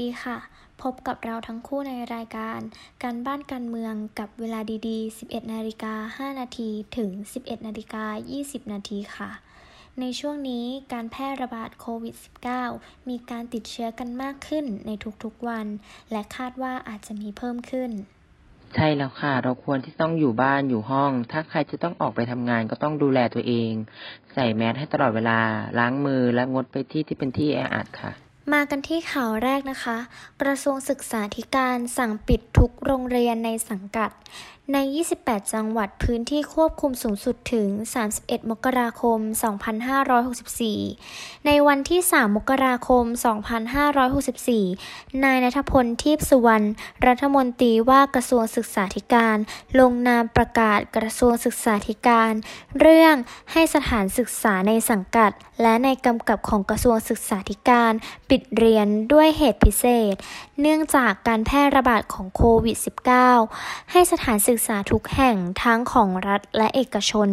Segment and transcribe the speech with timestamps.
[0.00, 0.38] ดีค่ะ
[0.82, 2.60] พบกับเราทั้งคู่ในรายการ
[3.02, 8.04] การบ้านการเมืองกับเวลาดีๆ 11 นาฬิกา 5 นาทีถึง 11 นาฬิกา
[8.38, 9.30] 20 นาทีค่ะ
[10.00, 12.14] ในช่วงนี้การแพร่ระบาดโควิด
[12.62, 14.90] -19 มีการติดเชื้อกันมากขึ้นใน
[15.24, 15.66] ทุกๆวัน
[16.12, 17.90] และคาดว่าอาจจะมีเพิ่มขึ้น
[18.74, 23.72] ใช่แล้วค่ะ เราควรที่ต้องอยู่บ้านอยู่ห้อง ถ้าใครจะต้องออกไปทำงานก็ต้องดูแลตัวเอง
[24.34, 25.38] ใส่แมสให้ตลอดเวลา
[25.78, 28.12] ล้างมือและงดไปที่ที่เป็นที่แออัดค่ะ
[28.52, 29.96] มากันที่ข่าวแรกนะคะ
[30.42, 34.10] กระทรวงศึกษาธิการสั่งปิดทุกโรงเรียนในสังกัด
[34.74, 34.78] ใน
[35.16, 37.68] 28 จังหวัดพื้นที่ควบคุมสูงสุดถึง
[38.10, 39.18] 31 มกราคม
[40.48, 43.04] 2564 ในวันที่ 3 มกราคม
[44.34, 46.68] 2564 นายนัทพลทิพสุวรรณ
[47.06, 49.36] รัฐมนตรีว่ากระทรวงศึกษาธิการ
[49.80, 52.32] ลงนามประกาศกระทรวงศึกษาธิการ
[52.80, 53.14] เรื่อง
[53.52, 55.30] ให้สถานศึกษาในสังกัด
[55.62, 57.92] และในกำกับของกระทรวงศึกษาธิการ
[58.28, 60.14] ปิดเรียนด้วยเหตุพิเศษ
[60.60, 62.76] เนื่องจากการแพร่ระบาดของโควิด
[63.32, 67.28] -19 ให้สถานศึกษาทุกแห่งทั้งของรัฐและเอกชน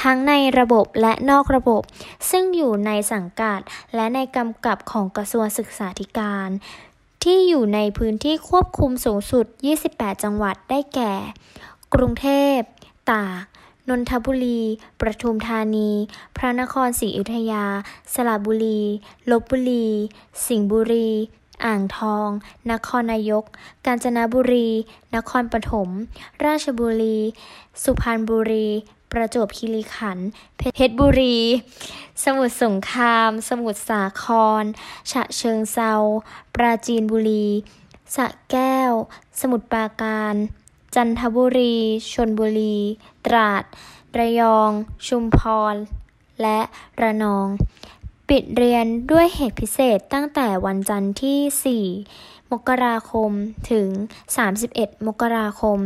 [0.00, 1.82] ทั้งในระบบและนอกระบบ
[2.30, 3.60] ซึ่งอยู่ในสังกัด
[3.94, 6.48] และในกำกับของกระทรวงศึกษาธิการ
[7.22, 9.46] ที่อยู่ในพื้นที่ควบคุมสูงสุด
[9.86, 11.14] 28 จังหวัดได้แก่
[11.94, 12.58] กรุงเทพ
[13.10, 14.62] ตาก นนทบุรี
[15.00, 15.90] ประทุมธานี
[16.36, 17.64] พระนครศรีอยุธยา
[18.14, 18.80] สระบุรี
[19.30, 19.88] ลบบุรี
[20.46, 21.10] สิงห์บุรี
[21.64, 22.28] อ่างทอง
[22.70, 23.44] นครนายก
[23.86, 24.68] กาญจนบุรี
[25.16, 25.88] นครปฐม
[26.44, 27.18] ราชบุรี
[27.82, 28.68] สุพรรณบุรี
[29.12, 31.38] ประจวบคีรีขันธ์ เพชรบุรี
[32.24, 34.24] สมุทรสงคราม สมุทรสาค
[34.62, 34.64] ร
[35.10, 35.92] ฉะเชิงเซา
[36.54, 37.46] ปราจีนบุรี
[38.14, 38.92] สระแก้ว
[39.40, 40.34] สมุทรปราการ
[40.94, 41.74] จันทบุรี
[42.12, 42.76] ชลบุรี
[43.26, 43.64] ตราด
[44.18, 44.70] ระยอง
[45.06, 45.40] ชุมพ
[45.72, 45.74] ร
[46.42, 46.60] และ
[47.00, 47.48] ระนอง
[48.32, 53.30] ปิดเรียนด้วยเหตุพิเศษตั้งแต่วันจันทร์ที่ 4 มกราคม
[53.70, 53.88] ถึง
[54.48, 55.78] 31 มกราคม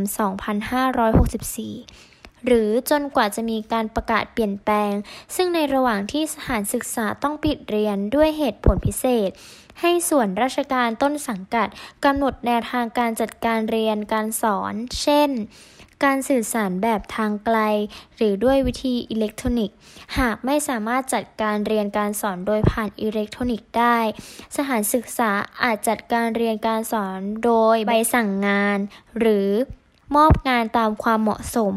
[1.59, 4.91] 2564 หรือจนกว่าจะมีการประกาศเปลี่ยนแปลง
[5.35, 9.29] ซึ่งในระหว่างที่สถานศึกษาต้องปิดเรียนด้วยเหตุผลพิเศษ
[9.81, 11.67] ให้ส่วนราชการต้นสังกัด
[12.05, 15.29] กำหนดแนวทางการจัดการเรียนการสอน เช่น
[16.03, 17.57] การสื่อสารแบบทางไกล
[18.15, 19.75] หรือด้วยวิธีอิเล็กทรอนิกส์
[20.17, 23.97] หากไม่สามารถจัดการเรียนการสอนโดยผ่านอิเล็กทรอนิกส์ได้
[24.55, 25.31] สถานศึกษา
[25.63, 28.77] อาจจัดการเรียนการสอนโดยใบสั่งงาน
[29.19, 29.49] หรือ
[30.15, 31.75] มอบงานตามความเหมาะสม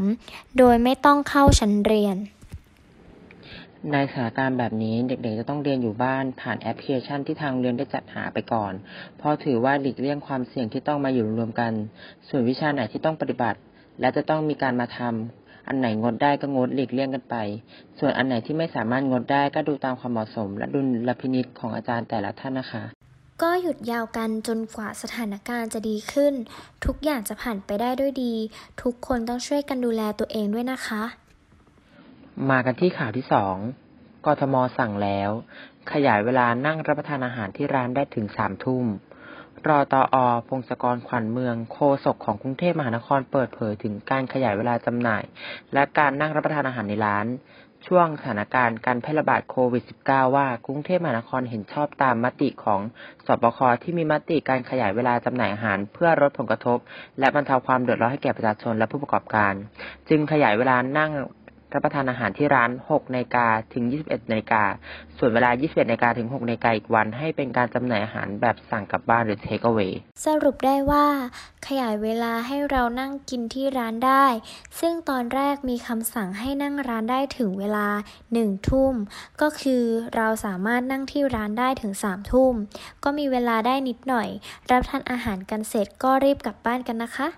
[0.59, 2.17] โดยไม่ต้องเข้าชั้นเรียน
[3.93, 8.73] ในสถานการณ์แบบนี้เด็กๆจะต้องเรียนอยู่บ้านผ่านแอปพลิเคชันที่ทางเรียนได้จัดหาไปก่อน
[9.19, 11.73] เพราะถือว่าหลีกเลี่ยงความเสี่ยงที่ต้องมาอยู่รวมกัน
[12.29, 13.59] ส่วนวิชาไหนที่ต้องปฏิบัติ
[14.01, 17.37] และจะต้องมีการมาทำอันไหนงดได้ก็งดหลีกเลี่ยงกันไป
[17.99, 22.85] ส่วนอันไหนที่ไม่สามารถงดได้ก็ดูตามความเหมาะสม และดุลพินิจของอาจารย์แต่ละท่านนะคะ
[23.43, 26.35] ก็หยุดยาวกันจนกว่าสถานการณ์จะดีขึ้น
[26.85, 28.35] ทุกอย่างจะผ่านไปได้ด้วยดี
[28.83, 31.03] ทุกคนต้องช่วยกันดูแลตัวเองด้วยนะคะ
[32.51, 33.57] มากันที่ข่าวที่สอง
[34.27, 35.31] กทมสั่งแล้ว
[35.93, 38.85] ขยายเวลานั่งรับประทานอาหารที่ร้านได้ถึงสามทุ่ม
[39.69, 45.23] รอตออพงศกรขวัญเมืองโฆษกของกรุงเทพมหานครเปิดเผยถึงการขยายเวลาจำหน่าย
[45.73, 47.27] และการนั่งรับประทานอาหารในร้าน
[47.87, 52.81] ช่วงสถานการณ์การแพร่ระบาดโควิด -19 ว่ากรุงเทพมหานครเห็นชอบตามมติของ
[53.27, 56.79] สบคที่มีมติการขยายเวลาจำหน่ายอาหาร เพื่อลดผลกระทบ
[57.19, 59.53] และบรรเทาความเดือดร้อนให้แก่ประชาชนและผู้ประกอบการ
[60.09, 61.11] จึงขยายเวลานั่ง
[61.75, 64.63] รับประทานอาหารที่ร้าน 6นาฬิกาถึง 21นาฬิกา
[65.19, 69.93] ส่วนเวลา 21นาฬิกาถึง 6นาฬิกาอีกวัน ให้เป็นการจำหน่ายอาหารแบบสั่งกลับบ้านหรือ take away
[70.27, 71.07] สรุปได้ว่า
[71.67, 74.27] ขยายเวลาให้เรานั่งกินที่ร้านได้
[74.81, 77.89] ซึ่งตอนแรกมีคำสั่งให้นั่งร้านได้ถึงเวลา
[78.33, 78.95] หนึ่งทุ่ม
[79.41, 79.83] ก็คือ
[80.17, 82.55] เราสามารถนั่งที่ร้านได้ถึงสามทุ่ม
[83.05, 84.29] ก็มีเวลาได้นิดหน่อย
[84.71, 87.29] รับทานอาหารกันเสร็จก็รีบกลับบ้านกันนะคะ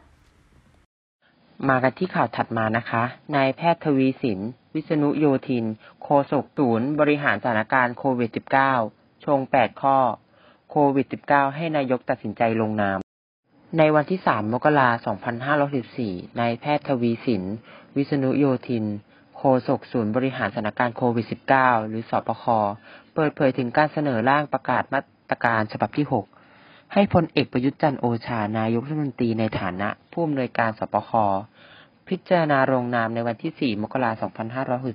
[1.68, 3.02] มากันที่ข่าวถัดมานะคะ
[3.36, 4.40] นายแพทย์ทวีสิน
[4.74, 5.64] วิษณุโยธิน
[6.02, 8.30] โฆษกศูนย์บริหารสถานการณ์โควิด
[8.76, 9.98] -19 ชง 8 ข้อ
[10.70, 12.98] โควิด -19 ให้นายกตัดสินใจลงนาม
[13.78, 15.16] ในวันที่ 3 มกราคม
[15.78, 17.42] 2564 นายแพทย์ทวีสิน
[17.96, 18.84] วิษณุโยธิน
[19.36, 21.26] โฆษกศูนย์บริหารสถานการณ์โควิด
[21.58, 22.44] -19 หรือสปค
[23.14, 25.00] เปิดเผยถึงการเสนอร่างประกาศมา
[25.30, 26.35] ตรการฉบับที่ 6
[26.92, 31.10] ให้พลเอกประยุทธ์จันโอชานายกรัฐมนตรีในฐานะผู้อำนวยการสปค
[32.08, 34.30] พิจารณาลงนามในวันที่ 4 มกราคม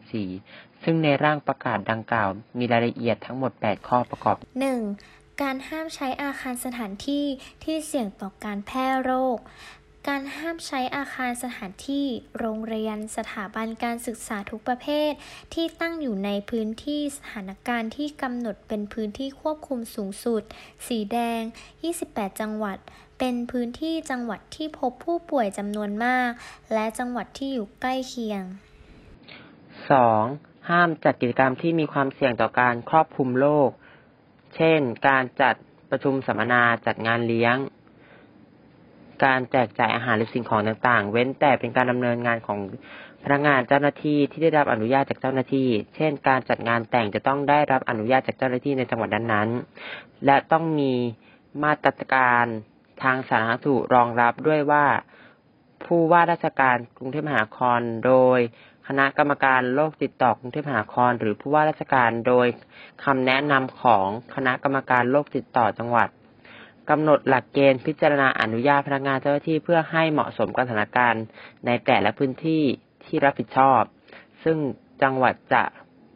[0.09, 4.35] 2564 ซึ่งในร่างประกาศดังกล่าว มีรายละเอียดทั้งหมด 8 ข้อประกอบ
[4.89, 5.41] 1.
[5.41, 7.25] การห้ามใช้อาคารสถานที่
[7.63, 9.37] ที่เสี่ยงต่อการแพร่โรค
[10.09, 12.05] การห้ามใช้อาคารสถานที่
[12.39, 15.11] โรงเรียน สถาบันการศึกษาทุกประเภท
[15.53, 20.41] ที่ตั้งอยู่ในพื้นที่สถานการณ์ที่กำหนดเป็นพื้นที่ควบคุมสูงสุด
[20.87, 21.41] สีแดง
[21.91, 22.77] 28 จังหวัด
[23.19, 26.29] เป็นพื้นที่จังหวัดที่พบผู้ป่วยจำนวนมาก
[26.73, 28.43] และจังหวัดที่อยู่ใกล้เคียง
[29.95, 30.69] 2.
[30.69, 33.69] ห้ามจัดกิจกรรมที่มีความเสี่ยงต่อการครอบคลุมโรค
[34.55, 35.55] เช่น การจัด
[35.89, 37.57] ประชุมสัมมนา จัดงานเลี้ยง
[39.23, 42.59] การแจกจ่ายอาหารหรือสิ่งของต่างๆ เว้นแต่เป็นการดำเนินงานของ
[43.23, 50.93] พนักงานเจ้าหน้าที่ที่ได้รับอนุญาตจากเจ้าหน้าที่ เช่น การจัดงานแต่งจะต้องได้รับอนุญาตจากเจ้าหน้าที่ในจังหวัดนั้นๆ และต้องมี
[51.63, 52.45] มาตรการ
[53.03, 54.85] ทางสาธารณสุขรองรับด้วยว่า
[55.85, 58.39] ผู้ว่าราชการกรุงเทพมหานครโดย
[58.87, 62.47] คณะกรรมการโรคติดต่อกรุงเทพมหานคร หรือผู้ว่าราชการโดย
[63.03, 66.09] คำแนะนำของคณะกรรมการโรคติดต่อจังหวัด
[66.89, 71.23] กำหนดหลักเกณฑ์พิจารณาอนุญาตพนักงานเจ้าหน้าที่เพื่อให้เหมาะสมกับสถานการณ์
[71.65, 72.63] ในแต่ละพื้นที่
[73.05, 73.81] ที่รับผิดชอบ
[74.43, 74.57] ซึ่ง
[75.01, 75.63] จังหวัดจะ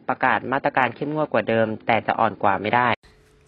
[0.08, 2.88] ประกาศมาตรการเข้มงวดกว่าเดิม แต่จะอ่อนกว่าไม่ได้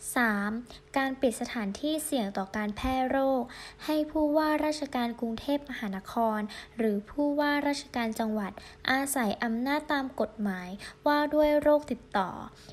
[0.07, 0.97] 3.
[0.97, 3.43] การปิดสถานที่เสี่ยงต่อการแพร่โรค
[3.85, 6.41] ให้ผู้ว่าราชการกรุงเทพมหานคร
[6.79, 8.53] หรือผู้ว่าราชการจังหวัด
[8.91, 10.69] อาศัยอำนาจตามกฎหมาย
[11.07, 12.31] ว่าด้วยโรคติดต่อ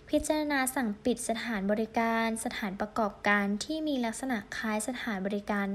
[0.10, 5.68] พิจารณาสั่งปิดสถานบริการ สถานประกอบการที่มีลักษณะคล้ายสถานบริการ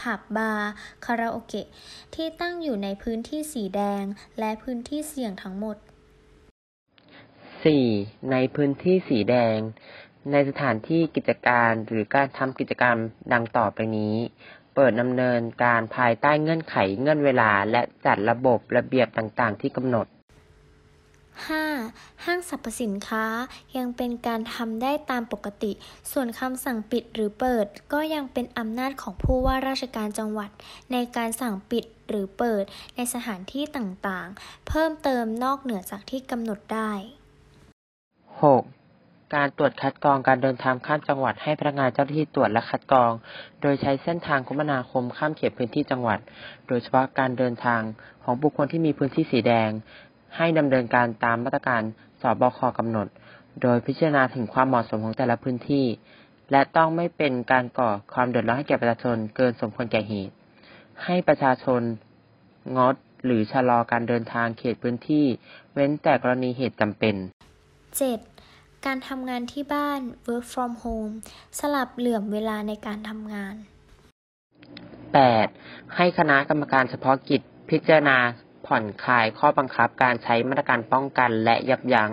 [0.00, 0.72] ผับบาร์
[1.04, 1.68] คาราโอเกะ
[2.14, 4.04] ที่ตั้งอยู่ในพื้นที่สีแดง
[4.38, 5.76] และพื้นที่เสี่ยงทั้งหมด
[7.62, 8.30] 4.
[8.32, 9.58] ในพื้นที่สีแดง
[10.32, 12.96] ในสถานที่กิจการหรือการทำกิจกรรม
[13.32, 14.16] ดังต่อไปนี้
[14.74, 20.06] เปิดดำเนินการภายใต้เงื่อนไขเงื่อนเวลา และจัดระบบระเบียบต่างๆ ที่กำหนด
[21.48, 22.24] 5.
[22.24, 23.24] ห้างสรรพสินค้า
[23.76, 25.72] ยังเป็นการทำได้ตามปกติ
[26.12, 30.50] ส่วนคำสั่งปิดหรือเปิดก็ยังเป็นอำนาจของผู้ว่าราชการจังหวัด
[30.92, 32.64] ในการสั่งปิดหรือเปิด
[32.96, 36.92] ในสถานที่ต่างๆ เพิ่มเติมนอกเหนือจากที่กำหนดได้
[38.42, 38.77] 6.
[39.34, 43.12] การตรวจคัดกรองการเดินทางข้ามจังหวัดให้พนักงานเจ้าหน้าที่ตรวจและคัดกรอง
[43.62, 46.18] โดยใช้เส้นทางคมนาคมข้ามเขตพื้นที่จังหวัด
[46.68, 47.80] โดยเฉพาะการเดินทาง
[48.22, 49.70] ของบุคคลที่มีพื้นที่สีแดง
[50.36, 51.82] ให้ดำเนินการตามมาตรการ
[52.20, 53.06] สบคกำหนด
[53.62, 55.86] โดยพิจารณาถึงความเหมาะสมของแต่ละพื้นที่
[56.50, 60.34] และต้องไม่เป็นการก่อความเดือดร้อนให้แก่ประชาชนเกินสมควรแก่เหตุ
[61.04, 61.80] ให้ประชาชน
[62.76, 62.94] งด
[63.24, 65.26] หรือชะลอการเดินทางเขตพื้นที่
[65.72, 67.14] เว้นแต่กรณีเหตุจำเป็น
[67.98, 68.37] 7.
[68.86, 71.14] การทำงานที่บ้าน work from home
[71.58, 73.54] สลับเหลื่อมเวลาในการทำงาน
[75.14, 75.96] 8.
[75.96, 78.18] ให้คณะกรรมการเฉพาะกิจพิจารณา
[78.66, 82.10] ผ่อนคลายข้อบังคับการใช้มาตรการป้องกันและยับยั้ง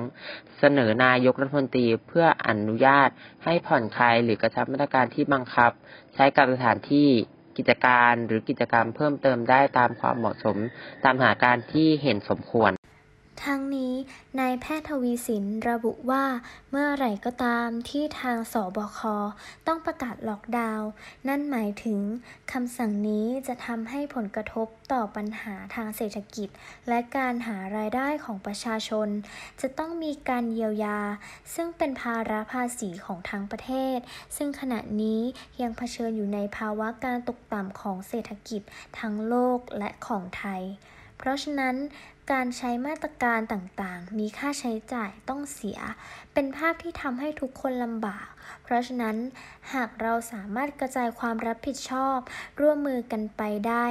[0.60, 3.10] เสนอนายกรัฐมนตรีเพื่ออนุญาต
[3.44, 5.72] ให้ผ่อนคลายหรือกระชับมาตรการที่บังคับ
[6.14, 7.10] ใช้กับสถานที่
[7.58, 10.58] กิจการหรือกิจกรรมเพิ่มเติมได้ตามความเหมาะสม
[11.04, 12.72] ตามสถาการที่เห็นสมควร
[13.46, 13.94] ทั้งนี้
[14.40, 16.24] นายแพทย์ทวีสินระบุว่า
[16.72, 19.00] เมื่อไหร่ก็ตามที่ทางสบค
[19.68, 20.90] ต้องประกาศล็อกดาวน์
[21.28, 22.00] นั่นหมายถึง
[22.52, 26.50] คำสั่งนี้จะทำให้ผลกระทบต่อปัญหาทางเศรษฐกิจ
[26.88, 29.08] และการหารายได้ของประชาชน
[29.62, 31.00] จะต้องมีการเยียวยา
[31.56, 33.98] ซึ่งเป็นภาระภาษีของทั้งประเทศ
[34.38, 35.22] ซึ่งขณะนี้
[35.62, 38.62] ยังเผชิญอยู่ในภาวะการตกต่ำของเศรษฐกิจ
[39.00, 40.64] ทั้งโลกและของไทย
[41.18, 41.76] เพราะฉะนั้น
[42.32, 45.80] การใช้มาตรการต่างๆ มีค่าใช้จ่ายต้องเสีย
[46.34, 48.28] เป็นภาพที่ทำให้ทุกคนลำบาก
[48.64, 49.18] เพราะฉะนั้น
[49.74, 52.18] หากเราสามารถกระจายความรับผิดชอบ
[52.60, 53.86] ร่วมมือกันไปได้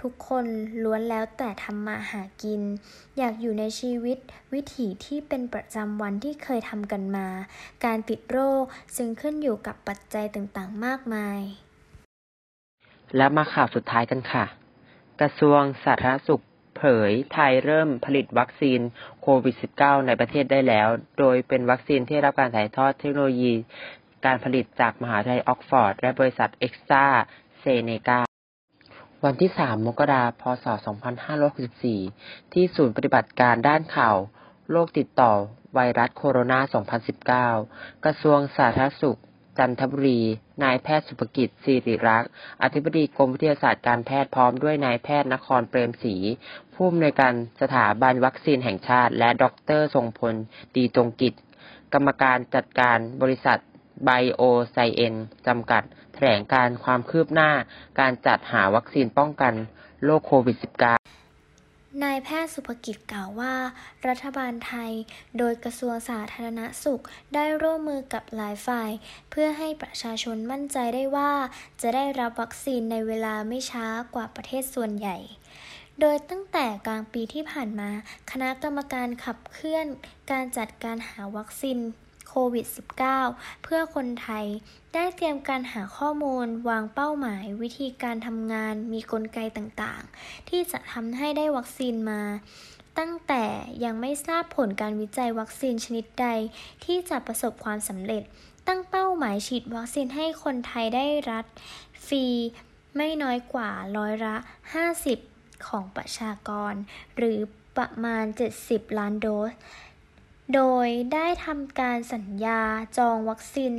[0.00, 0.46] ทุกคน
[0.82, 2.62] ล้วนแล้วแต่ทำมาหากิน
[3.18, 4.18] อยากอยู่ในชีวิต
[4.54, 7.28] วิถีที่เป็นประจำวันที่เคยทำกันมา
[7.84, 8.64] การติดโรค
[8.96, 11.40] จึงขึ้นอยู่กับปัจจัยต่างๆ มากมาย
[13.16, 14.44] แล้วมาข่าวสุดท้ายกันค่ะ
[15.20, 16.42] กระทรวงสาธารณสุข
[16.80, 18.80] เผยไทยเริ่มผลิตวัคซีน
[19.22, 23.52] โควิด -19 ในประเทศได้แล้ว โดยเป็นวัคซีนที่รับการถ่ายทอดเทคโนโลยี
[24.26, 27.04] การผลิตจากมหาวิทยาลัยออกซ์ฟอร์ด และบริษัทแอสตรา
[27.58, 28.20] เซเนกา
[29.24, 30.66] วันที่ 3 มกราคม พศ
[31.38, 34.16] 2564 ที่ศูนย์ปฏิบัติการด้านข่าว
[34.70, 35.32] โรคติดต่อ
[35.74, 36.58] ไวรัสโคโรนา
[37.48, 39.18] 2019 กระทรวงสาธารณสุข
[39.58, 40.20] จ.นนทบุรี
[40.62, 42.30] นายแพทย์ศุภกิจ ศิริลักษณ์
[42.62, 46.14] อธิบดีกรมวิทยาศาสตร์การแพทย์พร้อมด้วยนายแพทย์นครเปรมศรี
[46.74, 49.44] ผู้อำนวยการสถาบันวัคซีนแห่งชาติ และด
[49.78, 50.34] รทรงพล
[50.76, 51.34] ดีจงกิจ
[51.92, 53.58] กรรมการจัดการบริษัท
[54.04, 55.14] ไบโอไซเอน
[55.46, 55.82] จำกัด
[56.14, 57.50] แถลงการความคืบหน้า
[58.00, 59.54] การจัดหาวัคซีนป้องกัน
[60.04, 61.19] โรคโควิด -19
[62.02, 63.54] นายแพทย์สุภกิจกล่าวว่า
[64.08, 64.92] รัฐบาลไทย
[65.38, 67.02] โดยกระทรวงสาธารณสุข
[67.34, 68.90] ได้ร่วมมือกับหลายฝ่าย
[69.30, 71.32] เพื่อให้ประชาชนมั่นใจได้ว่า
[71.82, 75.16] จะได้รับวัคซีนในเวลาไม่ช้ากว่าประเทศส่วนใหญ่
[76.00, 77.90] โดยตั้งแต่กลางปีที่ผ่านมา
[78.30, 79.86] คณะกรรมการขับเคลื่อน
[80.30, 81.78] การจัดการหาวัคซีน
[82.30, 82.66] โควิด
[83.14, 84.46] -19 เพื่อคนไทย
[84.94, 92.22] ได้เตรียมการหาข้อมูล วางเป้าหมาย วิธีการทำงาน มีกลไกต่างๆ ที่จะทำให้ได้วัคซีนมา
[92.98, 93.44] ตั้งแต่
[93.84, 96.28] ยังไม่ทราบผลการวิจัยวัคซีนชนิดใด
[96.84, 98.22] ที่จะประสบความสำเร็จ
[98.66, 101.44] ตั้งเป้าหมายฉีดวัคซีนให้คนไทยได้รัฐ
[102.06, 102.24] ฟรี
[102.96, 104.36] ไม่น้อยกว่าร้อยละ
[105.00, 106.74] 50 ของประชากร
[107.16, 107.38] หรือ
[107.76, 108.24] ประมาณ
[108.60, 109.52] 70 ล้านโดส
[110.54, 112.60] โดยได้ทำการสัญญา
[112.98, 113.72] จองวัคซีน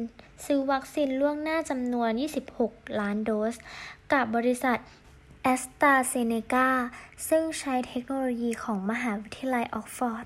[0.45, 2.09] ซื้อวัคซีนล่วงหน้าจำนวน
[2.53, 3.55] 26 ล้านโดส
[4.13, 4.77] กับบริษัท
[5.43, 6.69] แอสตราเซเนกา
[7.29, 10.25] ซึ่งใช้เทคโนโลยีของมหาวิทยาลัยออกฟอร์ด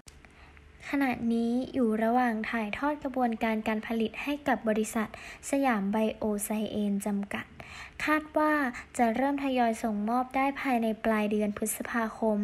[0.89, 5.07] ขณะนี้อยู่ระหว่างถ่ายทอดกระบวนการการผลิตให้กับบริษัท
[5.49, 7.45] สยามไบโอไซเอนจำกัด
[8.05, 8.53] คาดว่า
[8.97, 12.37] จะเริ่มทยอยส่งมอบได้ภายในปลายเดือนพฤษภาคม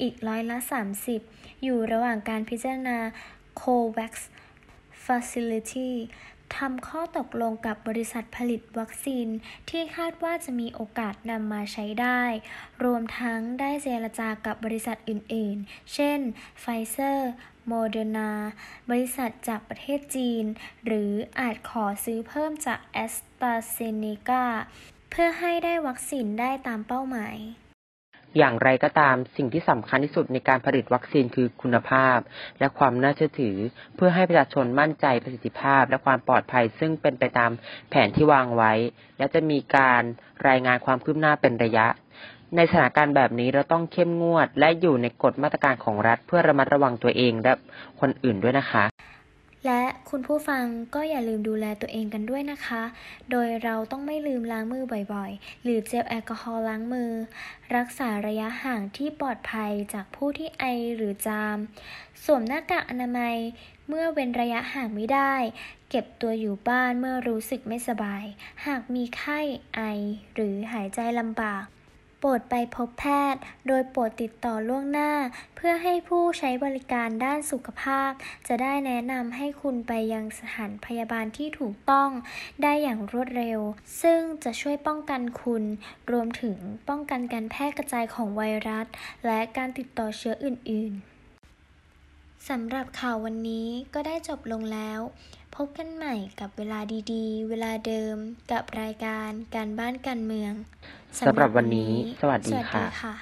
[0.00, 0.58] อีกร้อยละ
[1.10, 2.98] 30 อยู่ระหว่างการพิจารณา
[3.60, 4.12] COVAX
[5.04, 5.90] Facility
[6.56, 9.26] ทำข้อตกลงกับบริษัทผลิตวัคซีน
[9.70, 12.22] ที่คาดว่าจะมีโอกาสนำมาใช้ได้
[12.84, 16.20] รวมทั้งได้เจรจากับบริษัทอื่นๆ เช่น
[16.60, 17.30] ไฟเซอร์
[17.66, 18.32] โมเดอร์นา
[18.90, 20.44] บริษัทจากประเทศจีน
[20.86, 24.44] หรืออาจขอซื้อเพิ่มจากแอสตราเซเนกา
[25.10, 27.36] เพื่อให้ได้วัคซีนได้ตามเป้าหมาย
[28.38, 32.18] อย่างไรก็ตามสิ่งที่สำคัญที่สุดในการผลิตวัคซีนคือคุณภาพ
[32.58, 33.56] และความน่าเชื่อถือ
[33.96, 37.50] เพื่อให้ประชาชนมั่นใจประสิทธิภาพ และความปลอดภัยซึ่งเป็นไปตาม
[37.90, 38.72] แผนที่วางไว้
[39.18, 40.02] และจะมีการ
[40.48, 41.86] รายงานความคืบหน้าเป็นระยะ
[42.56, 47.52] ในสถานการณ์แบบนี้เราต้องเข้มงวด และอยู่ในกฎมาตรการของรัฐเพื่อระมัดระวังตัวเองและ
[48.00, 48.84] คนอื่นด้วยนะคะ
[49.68, 52.82] และคุณผู้ฟังก็อย่าลืมดูแลตัวเองกันด้วยนะคะ
[53.30, 54.84] โดยเราต้องไม่ลืมล้างมือ
[55.14, 57.10] บ่อยๆ หรือเจลแอลกอฮอล์ล้างมือ
[57.76, 60.64] รักษาระยะห่างที่ปลอดภัยจากผู้ที่ไอ
[60.96, 61.56] หรือจาม
[62.24, 63.36] สวมหน้ากากอนามัย
[63.88, 65.34] เมื่อเว้นระยะห่างไม่ได้
[65.90, 68.24] เก็บตัวอยู่บ้านเมื่อรู้สึกไม่สบาย
[68.66, 69.40] หากมีไข้
[69.74, 69.80] ไอ
[70.34, 71.64] หรือหายใจลำบาก
[72.18, 75.12] โปรดไปพบแพทย์ โดยโปรดติดต่อล่วงหน้า
[75.56, 78.10] เพื่อให้ผู้ใช้บริการด้านสุขภาพ
[78.48, 82.10] จะได้แนะนำให้คุณไปยังสถานพยาบาลที่ถูกต้อง
[82.62, 83.60] ได้อย่างรวดเร็ว
[84.02, 85.64] ซึ่งจะช่วยป้องกันคุณ
[86.12, 86.56] รวมถึง
[86.88, 88.86] ป้องกันการแพร่กระจายของไวรัส
[89.26, 91.18] และการติดต่อเชื้ออื่น ๆ
[92.48, 95.00] สำหรับข่าววันนี้ก็ได้จบลงแล้ว
[95.58, 96.80] พบกันใหม่กับเวลา
[97.12, 98.16] ดีๆ เวลาเดิม
[98.52, 100.52] กับรายการการบ้านการเมือง
[101.20, 103.14] สำหรับวันนี้ สวัสดีสวัสดีค่ะค่ะ